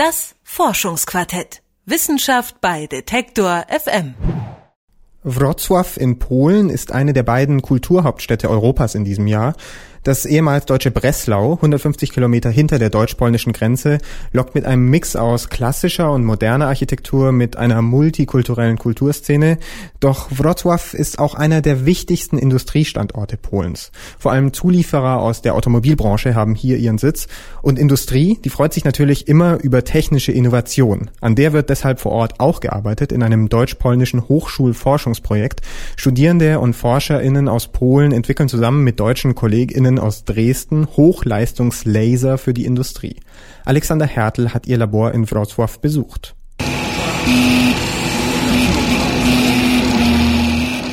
Das 0.00 0.34
Forschungsquartett. 0.44 1.60
Wissenschaft 1.84 2.62
bei 2.62 2.86
Detektor 2.86 3.66
FM. 3.68 4.14
Wrocław 5.22 5.98
in 5.98 6.18
Polen 6.18 6.70
ist 6.70 6.90
eine 6.90 7.12
der 7.12 7.22
beiden 7.22 7.60
Kulturhauptstädte 7.60 8.48
Europas 8.48 8.94
in 8.94 9.04
diesem 9.04 9.26
Jahr. 9.26 9.54
Das 10.02 10.24
ehemals 10.24 10.64
deutsche 10.64 10.90
Breslau, 10.90 11.56
150 11.56 12.12
Kilometer 12.12 12.48
hinter 12.48 12.78
der 12.78 12.88
deutsch-polnischen 12.88 13.52
Grenze, 13.52 13.98
lockt 14.32 14.54
mit 14.54 14.64
einem 14.64 14.88
Mix 14.88 15.14
aus 15.14 15.50
klassischer 15.50 16.10
und 16.10 16.24
moderner 16.24 16.68
Architektur 16.68 17.32
mit 17.32 17.58
einer 17.58 17.82
multikulturellen 17.82 18.78
Kulturszene. 18.78 19.58
Doch 20.00 20.30
Wrocław 20.30 20.94
ist 20.94 21.18
auch 21.18 21.34
einer 21.34 21.60
der 21.60 21.84
wichtigsten 21.84 22.38
Industriestandorte 22.38 23.36
Polens. 23.36 23.92
Vor 24.18 24.32
allem 24.32 24.54
Zulieferer 24.54 25.20
aus 25.20 25.42
der 25.42 25.54
Automobilbranche 25.54 26.34
haben 26.34 26.54
hier 26.54 26.78
ihren 26.78 26.96
Sitz. 26.96 27.28
Und 27.60 27.78
Industrie, 27.78 28.38
die 28.42 28.48
freut 28.48 28.72
sich 28.72 28.86
natürlich 28.86 29.28
immer 29.28 29.62
über 29.62 29.84
technische 29.84 30.32
Innovation. 30.32 31.10
An 31.20 31.34
der 31.34 31.52
wird 31.52 31.68
deshalb 31.68 32.00
vor 32.00 32.12
Ort 32.12 32.40
auch 32.40 32.60
gearbeitet 32.60 33.12
in 33.12 33.22
einem 33.22 33.50
deutsch-polnischen 33.50 34.30
Hochschulforschungsprojekt. 34.30 35.60
Studierende 35.96 36.58
und 36.58 36.72
ForscherInnen 36.72 37.50
aus 37.50 37.68
Polen 37.68 38.12
entwickeln 38.12 38.48
zusammen 38.48 38.82
mit 38.82 38.98
deutschen 38.98 39.34
KollegInnen 39.34 39.89
Kolleginnen 39.90 39.98
aus 39.98 40.24
Dresden 40.24 40.86
Hochleistungslaser 40.96 42.38
für 42.38 42.54
die 42.54 42.64
Industrie. 42.64 43.16
Alexander 43.64 44.06
Hertel 44.06 44.54
hat 44.54 44.66
ihr 44.68 44.78
Labor 44.78 45.12
in 45.12 45.26
Wrocław 45.26 45.80
besucht. 45.80 46.36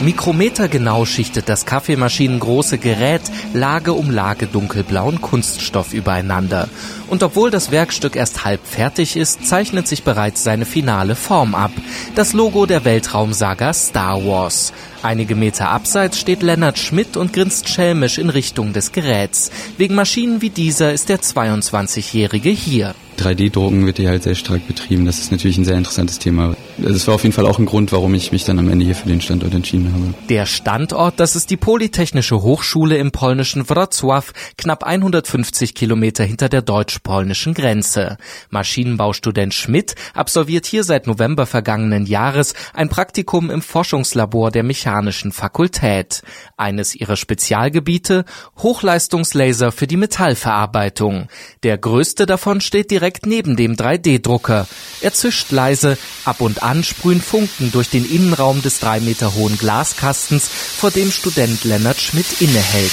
Mikrometergenau 0.02 1.06
schichtet 1.06 1.50
das 1.50 1.66
kaffeemaschinengroße 1.66 2.78
Gerät 2.78 3.22
Lage 3.54 3.94
um 3.94 4.12
Lage 4.12 4.46
dunkelblauen 4.46 5.22
Kunststoff 5.22 5.94
übereinander. 5.94 6.70
Und 7.08 7.24
obwohl 7.24 7.50
das 7.50 7.72
Werkstück 7.72 8.16
erst 8.16 8.46
halb 8.46 8.66
fertig 8.66 9.18
ist, 9.18 9.46
zeichnet 9.48 9.88
sich 9.88 10.04
bereits 10.04 10.44
seine 10.44 10.66
finale 10.66 11.16
Form 11.16 11.56
ab. 11.56 11.72
Das 12.16 12.34
Logo 12.34 12.66
der 12.66 12.86
Weltraumsaga 12.86 13.74
Star 13.74 14.24
Wars. 14.24 14.72
Einige 15.02 15.36
Meter 15.36 15.70
abseits 15.70 16.20
steht 16.20 16.44
Lennart 16.44 16.78
Schmidt 16.78 17.18
und 17.18 17.34
grinst 17.34 17.68
schelmisch 17.70 18.18
in 18.18 18.30
Richtung 18.30 18.74
des 18.74 18.92
Geräts. 18.92 19.52
Wegen 19.78 19.96
Maschinen 19.96 20.42
wie 20.42 20.52
dieser 20.52 20.94
ist 20.94 21.10
der 21.10 21.22
22-Jährige 21.22 22.50
hier. 22.50 22.94
3D-Drucken 23.18 23.86
wird 23.86 23.98
hier 23.98 24.10
halt 24.10 24.24
sehr 24.24 24.36
stark 24.36 24.68
betrieben. 24.68 25.06
Das 25.06 25.20
ist 25.20 25.32
natürlich 25.32 25.58
ein 25.58 25.66
sehr 25.66 25.78
interessantes 25.78 26.20
Thema. 26.20 26.56
Das 26.78 27.08
war 27.08 27.16
auf 27.16 27.24
jeden 27.24 27.34
Fall 27.34 27.48
auch 27.48 27.58
ein 27.58 27.66
Grund, 27.66 27.92
warum 27.92 28.14
ich 28.14 28.32
mich 28.32 28.46
dann 28.46 28.60
am 28.60 28.70
Ende 28.70 28.86
hier 28.86 28.96
für 28.96 29.08
den 29.08 29.20
Standort 29.20 29.54
entschieden 29.54 29.92
habe. 29.94 30.14
Der 30.30 30.46
Standort, 30.46 31.20
das 31.20 31.36
ist 31.36 31.50
die 31.50 31.58
Polytechnische 31.58 32.42
Hochschule 32.44 32.98
im 32.98 33.12
polnischen 33.12 33.64
Wrocław, 33.66 34.26
knapp 34.58 34.84
150 34.84 35.74
Kilometer 35.74 36.24
hinter 36.24 36.50
der 36.50 36.62
deutsch-polnischen 36.62 37.56
Grenze. 37.56 38.18
Maschinenbaustudent 38.52 39.54
Schmidt 39.54 39.96
absolviert 40.14 40.68
hier 40.68 40.84
seit 40.84 41.08
November 41.08 41.48
vergangenen 41.48 42.06
Jahres 42.06 42.54
ein 42.74 42.90
Praktikum 42.90 43.50
im 43.50 43.64
Forschungslabor 43.64 44.52
der 44.52 44.64
Mechanischen 44.64 45.32
Fakultät. 45.32 46.22
Eines 46.58 46.94
ihrer 46.94 47.16
Spezialgebiete 47.16 48.26
Hochleistungslaser 48.60 49.72
für 49.72 49.88
die 49.88 49.98
Metallverarbeitung. 49.98 51.28
Der 51.64 51.78
größte 51.78 52.26
davon 52.28 52.62
steht 52.62 52.92
direkt 52.92 53.07
direkt 53.08 53.26
neben 53.26 53.56
dem 53.56 53.78
3D-Drucker. 53.78 54.68
Er 55.00 55.14
zischt 55.14 55.50
leise, 55.54 55.98
ab 56.26 56.42
und 56.42 56.62
an 56.62 56.84
sprühen 56.84 57.22
Funken 57.22 57.72
durch 57.72 57.90
den 57.90 58.04
Innenraum 58.04 58.62
des 58.62 58.82
drei 58.82 59.00
Meter 59.00 59.34
hohen 59.34 59.58
Glaskastens, 59.58 60.50
vor 60.50 60.92
dem 60.92 61.10
Student 61.10 61.64
Lennart 61.64 62.02
Schmidt 62.02 62.42
innehält. 62.42 62.92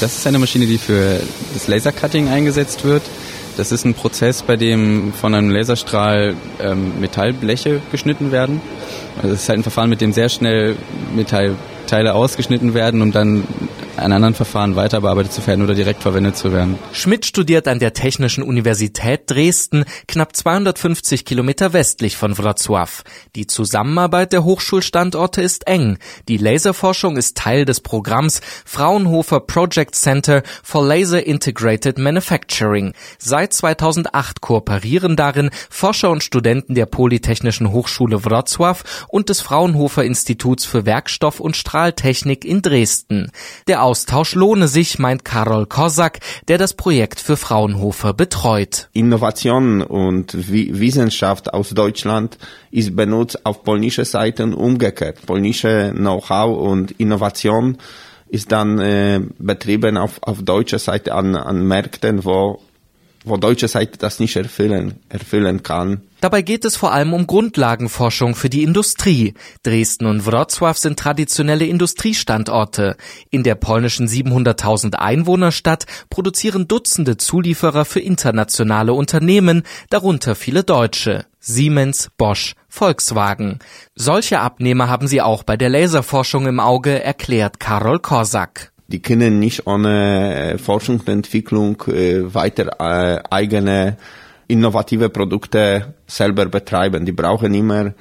Das 0.00 0.16
ist 0.16 0.26
eine 0.26 0.38
Maschine, 0.38 0.64
die 0.64 0.78
für 0.78 1.20
das 1.52 1.68
Lasercutting 1.68 2.28
eingesetzt 2.28 2.84
wird. 2.84 3.02
Das 3.58 3.70
ist 3.70 3.84
ein 3.84 3.92
Prozess, 3.92 4.42
bei 4.42 4.56
dem 4.56 5.12
von 5.12 5.34
einem 5.34 5.50
Laserstrahl 5.50 6.34
ähm, 6.58 7.00
Metallbleche 7.00 7.82
geschnitten 7.92 8.32
werden. 8.32 8.62
Also 9.20 9.34
es 9.34 9.42
ist 9.42 9.48
halt 9.50 9.58
ein 9.58 9.62
Verfahren, 9.62 9.90
mit 9.90 10.00
dem 10.00 10.14
sehr 10.14 10.30
schnell 10.30 10.76
Metallteile 11.14 12.14
ausgeschnitten 12.14 12.72
werden, 12.72 13.02
um 13.02 13.12
dann 13.12 13.44
an 14.02 14.12
anderen 14.12 14.34
Verfahren 14.34 14.76
weiter 14.76 15.00
bearbeitet 15.00 15.32
zu 15.32 15.46
werden 15.46 15.62
oder 15.62 15.74
direkt 15.74 16.02
verwendet 16.02 16.36
zu 16.36 16.52
werden. 16.52 16.78
Schmidt 16.92 17.26
studiert 17.26 17.68
an 17.68 17.78
der 17.78 17.92
Technischen 17.92 18.42
Universität 18.42 19.22
Dresden, 19.30 19.84
knapp 20.06 20.36
250 20.36 21.24
Kilometer 21.24 21.72
westlich 21.72 22.16
von 22.16 22.34
Wrocław. 22.34 23.02
Die 23.34 23.46
Zusammenarbeit 23.46 24.32
der 24.32 24.44
Hochschulstandorte 24.44 25.42
ist 25.42 25.66
eng. 25.66 25.98
Die 26.28 26.36
Laserforschung 26.36 27.16
ist 27.16 27.36
Teil 27.36 27.64
des 27.64 27.80
Programms 27.80 28.40
Fraunhofer 28.64 29.40
Project 29.40 29.94
Center 29.94 30.42
for 30.62 30.86
Laser 30.86 31.24
Integrated 31.26 31.98
Manufacturing. 31.98 32.92
Seit 33.18 33.52
2008 33.52 34.40
kooperieren 34.40 35.16
darin 35.16 35.50
Forscher 35.70 36.10
und 36.10 36.22
Studenten 36.22 36.74
der 36.74 36.86
Polytechnischen 36.86 37.72
Hochschule 37.72 38.16
Wrocław 38.18 38.78
und 39.08 39.28
des 39.28 39.40
Fraunhofer 39.40 40.04
Instituts 40.04 40.64
für 40.64 40.86
Werkstoff 40.86 41.40
und 41.40 41.56
Strahltechnik 41.56 42.44
in 42.44 42.62
Dresden. 42.62 43.30
Der 43.66 43.82
Austausch 43.92 44.34
lohne 44.34 44.68
sich, 44.68 44.98
meint 44.98 45.22
Karol 45.22 45.66
Kosak, 45.66 46.20
der 46.48 46.56
das 46.56 46.72
Projekt 46.72 47.20
für 47.20 47.36
Fraunhofer 47.36 48.14
betreut. 48.14 48.88
Innovation 48.94 49.82
und 49.82 50.32
Wissenschaft 50.50 51.52
aus 51.52 51.68
Deutschland 51.74 52.38
ist 52.70 52.96
benutzt 52.96 53.44
auf 53.44 53.64
polnischer 53.64 54.06
Seite 54.06 54.44
und 54.44 54.54
umgekehrt. 54.54 55.26
Polnische 55.26 55.92
Know-how 55.94 56.56
und 56.56 56.92
Innovation 56.92 57.76
ist 58.28 58.50
dann 58.50 58.78
äh, 58.78 59.20
betrieben 59.38 59.98
auf, 59.98 60.22
auf 60.22 60.42
deutscher 60.42 60.78
Seite 60.78 61.14
an, 61.14 61.36
an 61.36 61.62
Märkten, 61.68 62.24
wo 62.24 62.62
wo 63.24 63.36
deutsche 63.36 63.68
Seite 63.68 63.98
das 63.98 64.20
nicht 64.20 64.36
erfüllen, 64.36 65.00
erfüllen 65.08 65.62
kann. 65.62 66.02
Dabei 66.20 66.42
geht 66.42 66.64
es 66.64 66.76
vor 66.76 66.92
allem 66.92 67.14
um 67.14 67.26
Grundlagenforschung 67.26 68.34
für 68.34 68.48
die 68.48 68.62
Industrie. 68.62 69.34
Dresden 69.64 70.06
und 70.06 70.22
Wrocław 70.22 70.78
sind 70.78 70.98
traditionelle 70.98 71.66
Industriestandorte. 71.66 72.96
In 73.30 73.42
der 73.42 73.56
polnischen 73.56 74.06
700.000 74.06 74.94
Einwohnerstadt 74.94 75.86
produzieren 76.10 76.68
Dutzende 76.68 77.16
Zulieferer 77.16 77.84
für 77.84 78.00
internationale 78.00 78.92
Unternehmen, 78.92 79.64
darunter 79.90 80.36
viele 80.36 80.62
Deutsche. 80.62 81.26
Siemens, 81.40 82.08
Bosch, 82.16 82.54
Volkswagen. 82.68 83.58
Solche 83.96 84.38
Abnehmer 84.38 84.88
haben 84.88 85.08
sie 85.08 85.20
auch 85.20 85.42
bei 85.42 85.56
der 85.56 85.70
Laserforschung 85.70 86.46
im 86.46 86.60
Auge, 86.60 87.02
erklärt 87.02 87.58
Karol 87.58 87.98
Korsak 87.98 88.71
die 88.92 89.00
können 89.00 89.38
nicht 89.38 89.66
ohne 89.66 90.52
äh, 90.52 90.58
Forschung 90.58 91.00
und 91.00 91.08
Entwicklung 91.08 91.82
äh, 91.88 92.34
weiter 92.34 92.76
äh, 92.78 93.22
eigene 93.30 93.96
innovative 94.48 95.08
Produkte 95.08 95.94
selber 96.06 96.44
betreiben. 96.46 97.06
Die 97.06 97.12
brauchen 97.12 97.54
immer 97.54 97.94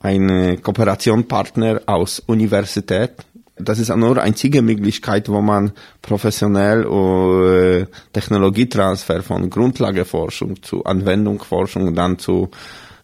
einen 0.00 0.62
Kooperationspartner 0.62 1.82
aus 1.86 2.20
Universität. 2.20 3.12
Das 3.56 3.78
ist 3.78 3.94
nur 3.94 4.22
einzige 4.22 4.62
Möglichkeit, 4.62 5.28
wo 5.28 5.42
man 5.42 5.72
professionell 6.00 7.86
Technologietransfer 8.12 9.22
von 9.24 9.50
Grundlageforschung 9.50 10.62
zu 10.62 10.84
Anwendungsforschung 10.84 11.92
dann 11.92 12.20
zu 12.20 12.50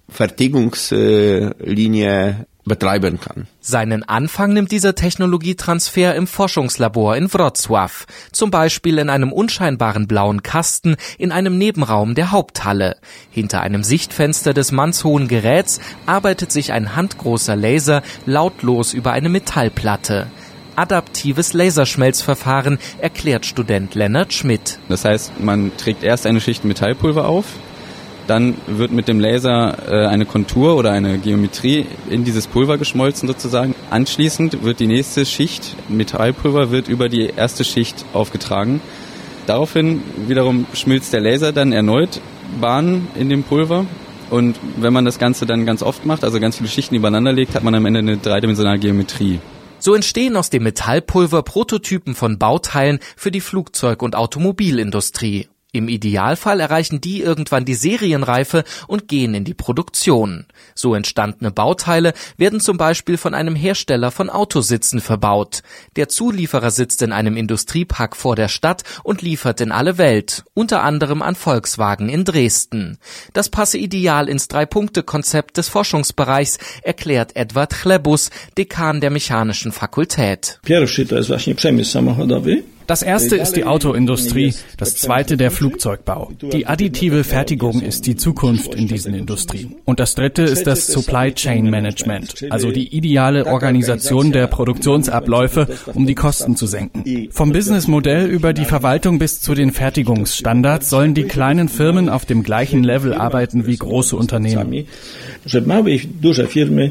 Fertigungslinie 0.08 2.46
betreiben 2.64 3.20
kann. 3.20 3.46
Seinen 3.60 4.02
Anfang 4.02 4.52
nimmt 4.52 4.72
dieser 4.72 4.94
Technologietransfer 4.94 6.14
im 6.14 6.26
Forschungslabor 6.26 7.16
in 7.16 7.28
Wrocław, 7.28 8.06
zum 8.32 8.50
Beispiel 8.50 8.98
in 8.98 9.10
einem 9.10 9.32
unscheinbaren 9.32 10.06
blauen 10.06 10.42
Kasten 10.42 10.96
in 11.18 11.32
einem 11.32 11.58
Nebenraum 11.58 12.14
der 12.14 12.30
Haupthalle. 12.30 12.96
Hinter 13.30 13.60
einem 13.60 13.84
Sichtfenster 13.84 14.54
des 14.54 14.72
mannshohen 14.72 15.28
Geräts 15.28 15.80
arbeitet 16.06 16.52
sich 16.52 16.72
ein 16.72 16.96
handgroßer 16.96 17.56
Laser 17.56 18.02
lautlos 18.26 18.92
über 18.92 19.12
eine 19.12 19.28
Metallplatte 19.28 20.26
adaptives 20.76 21.52
Laserschmelzverfahren, 21.52 22.78
erklärt 22.98 23.46
Student 23.46 23.94
Lennart 23.94 24.32
Schmidt. 24.32 24.78
Das 24.88 25.04
heißt, 25.04 25.40
man 25.40 25.76
trägt 25.76 26.02
erst 26.02 26.26
eine 26.26 26.40
Schicht 26.40 26.64
Metallpulver 26.64 27.28
auf, 27.28 27.44
dann 28.26 28.54
wird 28.66 28.92
mit 28.92 29.08
dem 29.08 29.20
Laser 29.20 29.76
äh, 29.88 30.06
eine 30.06 30.26
Kontur 30.26 30.76
oder 30.76 30.92
eine 30.92 31.18
Geometrie 31.18 31.86
in 32.08 32.24
dieses 32.24 32.46
Pulver 32.46 32.78
geschmolzen 32.78 33.28
sozusagen. 33.28 33.74
Anschließend 33.90 34.62
wird 34.62 34.80
die 34.80 34.86
nächste 34.86 35.26
Schicht 35.26 35.76
Metallpulver 35.88 36.70
wird 36.70 36.88
über 36.88 37.08
die 37.08 37.30
erste 37.36 37.64
Schicht 37.64 38.04
aufgetragen. 38.12 38.80
Daraufhin 39.46 40.02
wiederum 40.26 40.66
schmilzt 40.72 41.12
der 41.12 41.20
Laser 41.20 41.52
dann 41.52 41.72
erneut 41.72 42.20
Bahnen 42.60 43.08
in 43.14 43.28
dem 43.28 43.42
Pulver. 43.42 43.86
Und 44.30 44.56
wenn 44.76 44.92
man 44.92 45.04
das 45.04 45.18
Ganze 45.18 45.44
dann 45.44 45.66
ganz 45.66 45.82
oft 45.82 46.06
macht, 46.06 46.24
also 46.24 46.40
ganz 46.40 46.56
viele 46.56 46.70
Schichten 46.70 46.94
übereinander 46.94 47.32
legt, 47.32 47.54
hat 47.54 47.62
man 47.62 47.74
am 47.74 47.84
Ende 47.84 47.98
eine 47.98 48.16
dreidimensionale 48.16 48.78
Geometrie. 48.78 49.38
So 49.78 49.94
entstehen 49.94 50.36
aus 50.36 50.48
dem 50.48 50.62
Metallpulver 50.62 51.42
Prototypen 51.42 52.14
von 52.14 52.38
Bauteilen 52.38 53.00
für 53.16 53.30
die 53.30 53.42
Flugzeug- 53.42 54.02
und 54.02 54.16
Automobilindustrie. 54.16 55.48
Im 55.74 55.88
Idealfall 55.88 56.60
erreichen 56.60 57.00
die 57.00 57.20
irgendwann 57.20 57.64
die 57.64 57.74
Serienreife 57.74 58.62
und 58.86 59.08
gehen 59.08 59.34
in 59.34 59.42
die 59.42 59.54
Produktion. 59.54 60.46
So 60.76 60.94
entstandene 60.94 61.50
Bauteile 61.50 62.14
werden 62.36 62.60
zum 62.60 62.76
Beispiel 62.76 63.16
von 63.16 63.34
einem 63.34 63.56
Hersteller 63.56 64.12
von 64.12 64.30
Autositzen 64.30 65.00
verbaut. 65.00 65.64
Der 65.96 66.08
Zulieferer 66.08 66.70
sitzt 66.70 67.02
in 67.02 67.10
einem 67.10 67.36
Industriepark 67.36 68.14
vor 68.14 68.36
der 68.36 68.46
Stadt 68.46 68.84
und 69.02 69.20
liefert 69.20 69.60
in 69.60 69.72
alle 69.72 69.98
Welt, 69.98 70.44
unter 70.54 70.84
anderem 70.84 71.22
an 71.22 71.34
Volkswagen 71.34 72.08
in 72.08 72.24
Dresden. 72.24 72.98
Das 73.32 73.48
passe 73.48 73.76
ideal 73.76 74.28
ins 74.28 74.46
Drei-Punkte-Konzept 74.46 75.56
des 75.56 75.68
Forschungsbereichs, 75.68 76.58
erklärt 76.82 77.34
Edward 77.34 77.70
Chlebus, 77.70 78.30
Dekan 78.56 79.00
der 79.00 79.10
Mechanischen 79.10 79.72
Fakultät. 79.72 80.60
Pierwszy 80.64 81.04
to 81.04 81.16
jest 81.16 81.28
właśnie 81.28 81.56
przemysł 81.56 81.90
samochodowy. 81.90 82.73
Das 82.86 83.02
erste 83.02 83.36
ist 83.36 83.52
die 83.52 83.64
Autoindustrie, 83.64 84.52
das 84.76 84.96
zweite 84.96 85.36
der 85.36 85.50
Flugzeugbau. 85.50 86.32
Die 86.52 86.66
additive 86.66 87.24
Fertigung 87.24 87.80
ist 87.80 88.06
die 88.06 88.16
Zukunft 88.16 88.74
in 88.74 88.88
diesen 88.88 89.14
Industrien. 89.14 89.76
Und 89.84 90.00
das 90.00 90.14
dritte 90.14 90.42
ist 90.42 90.66
das 90.66 90.86
Supply 90.86 91.32
Chain 91.32 91.70
Management, 91.70 92.46
also 92.50 92.70
die 92.70 92.94
ideale 92.94 93.46
Organisation 93.46 94.32
der 94.32 94.46
Produktionsabläufe, 94.46 95.68
um 95.94 96.06
die 96.06 96.14
Kosten 96.14 96.56
zu 96.56 96.66
senken. 96.66 97.28
Vom 97.30 97.52
Businessmodell 97.52 98.28
über 98.28 98.52
die 98.52 98.64
Verwaltung 98.64 99.18
bis 99.18 99.40
zu 99.40 99.54
den 99.54 99.72
Fertigungsstandards 99.72 100.90
sollen 100.90 101.14
die 101.14 101.24
kleinen 101.24 101.68
Firmen 101.68 102.08
auf 102.08 102.26
dem 102.26 102.42
gleichen 102.42 102.84
Level 102.84 103.14
arbeiten 103.14 103.66
wie 103.66 103.76
große 103.76 104.16
Unternehmen. 104.16 104.84
Że 105.46 105.60
małe 105.60 105.90
i 105.90 106.00
duże 106.20 106.46
firmy 106.46 106.90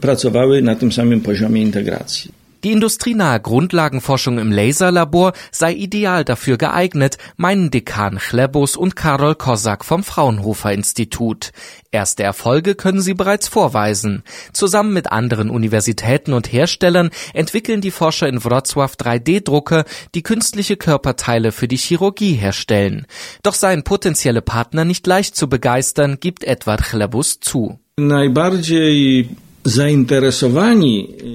pracowały 0.00 0.62
na 0.62 0.74
tym 0.76 0.92
samym 0.92 1.20
poziomie 1.20 1.62
integracji. 1.62 2.43
Die 2.64 2.72
industrienahe 2.72 3.40
Grundlagenforschung 3.40 4.38
im 4.38 4.50
Laserlabor 4.50 5.34
sei 5.50 5.74
ideal 5.74 6.24
dafür 6.24 6.56
geeignet, 6.56 7.18
meinen 7.36 7.70
Dekan 7.70 8.16
Chlebus 8.16 8.78
und 8.78 8.96
Karol 8.96 9.34
Kosak 9.34 9.84
vom 9.84 10.02
Fraunhofer 10.02 10.72
Institut. 10.72 11.52
Erste 11.90 12.22
Erfolge 12.22 12.74
können 12.74 13.02
sie 13.02 13.12
bereits 13.12 13.48
vorweisen. 13.48 14.22
Zusammen 14.54 14.94
mit 14.94 15.12
anderen 15.12 15.50
Universitäten 15.50 16.32
und 16.32 16.50
Herstellern 16.50 17.10
entwickeln 17.34 17.82
die 17.82 17.90
Forscher 17.90 18.28
in 18.28 18.40
Wrocław 18.40 18.96
3D-Drucker, 18.96 19.84
die 20.14 20.22
künstliche 20.22 20.78
Körperteile 20.78 21.52
für 21.52 21.68
die 21.68 21.76
Chirurgie 21.76 22.32
herstellen. 22.32 23.06
Doch 23.42 23.54
seien 23.54 23.82
potenzielle 23.82 24.40
Partner 24.40 24.86
nicht 24.86 25.06
leicht 25.06 25.36
zu 25.36 25.50
begeistern, 25.50 26.16
gibt 26.18 26.44
Edward 26.44 26.82
Chlebus 26.82 27.40
zu. 27.40 27.78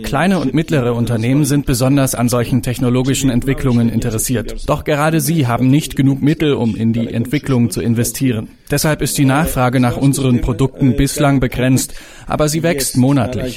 Kleine 0.03 0.37
und 0.37 0.53
mittlere 0.53 0.93
Unternehmen 0.93 1.45
sind 1.45 1.65
besonders 1.65 2.13
an 2.13 2.29
solchen 2.29 2.61
technologischen 2.61 3.31
Entwicklungen 3.31 3.89
interessiert. 3.89 4.69
Doch 4.69 4.83
gerade 4.83 5.19
sie 5.19 5.47
haben 5.47 5.71
nicht 5.71 5.95
genug 5.95 6.21
Mittel, 6.21 6.53
um 6.53 6.75
in 6.75 6.93
die 6.93 7.07
Entwicklung 7.07 7.71
zu 7.71 7.81
investieren. 7.81 8.49
Deshalb 8.69 9.01
ist 9.01 9.17
die 9.17 9.25
Nachfrage 9.25 9.79
nach 9.79 9.97
unseren 9.97 10.41
Produkten 10.41 10.95
bislang 10.95 11.39
begrenzt, 11.39 11.95
aber 12.27 12.47
sie 12.49 12.61
wächst 12.61 12.97
monatlich. 12.97 13.55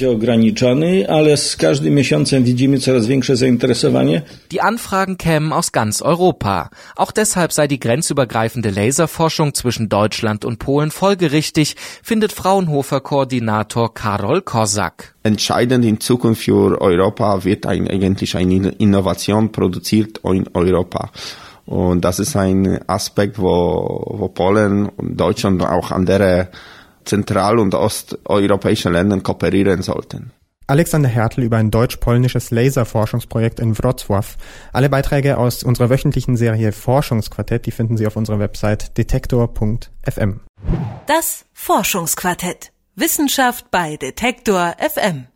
Die 4.51 4.61
Anfragen 4.61 5.17
kämen 5.19 5.53
aus 5.53 5.71
ganz 5.71 6.01
Europa. 6.01 6.71
Auch 6.95 7.11
deshalb 7.11 7.53
sei 7.53 7.67
die 7.67 7.79
grenzübergreifende 7.79 8.71
Laserforschung 8.71 9.53
zwischen 9.53 9.87
Deutschland 9.87 10.45
und 10.45 10.57
Polen 10.57 10.89
folgerichtig, 10.89 11.75
findet 12.01 12.31
Fraunhofer-Koordinator 12.31 13.93
Karol 13.93 14.41
Kosak. 14.63 15.13
Entscheidend 15.23 15.83
in 15.83 15.99
Zukunft 15.99 16.43
für 16.43 16.79
Europa 16.79 17.43
wird 17.43 17.65
ein, 17.65 17.85
eigentlich 17.89 18.37
eine 18.37 18.69
Innovation 18.69 19.51
produziert 19.51 20.21
in 20.23 20.47
Europa. 20.53 21.11
Und 21.65 22.05
das 22.05 22.19
ist 22.19 22.37
ein 22.37 22.79
Aspekt, 22.87 23.39
wo, 23.39 24.05
wo 24.17 24.29
Polen 24.29 24.87
und 24.87 25.19
Deutschland 25.19 25.61
auch 25.63 25.91
andere 25.91 26.47
zentral- 27.03 27.59
und 27.59 27.75
osteuropäische 27.75 28.89
Länder 28.89 29.19
kooperieren 29.19 29.81
sollten. 29.81 30.31
Alexander 30.67 31.09
Hertel 31.09 31.43
über 31.43 31.57
ein 31.57 31.69
deutsch-polnisches 31.69 32.49
Laserforschungsprojekt 32.51 33.59
in 33.59 33.75
Wrocław. 33.75 34.37
Alle 34.71 34.89
Beiträge 34.89 35.37
aus 35.37 35.63
unserer 35.63 35.89
wöchentlichen 35.89 36.37
Serie 36.37 36.71
Forschungsquartett, 36.71 37.65
die 37.65 37.71
finden 37.71 37.97
Sie 37.97 38.07
auf 38.07 38.15
unserer 38.15 38.39
Website 38.39 38.97
detektor.fm. 38.97 40.39
Das 41.05 41.43
Forschungsquartett. 41.51 42.72
Wissenschaft 42.95 43.71
bei 43.71 43.97
Detektor 43.97 44.75
FM. 44.77 45.27